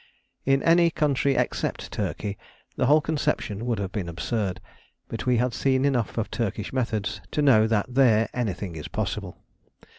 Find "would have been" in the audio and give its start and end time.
3.67-4.09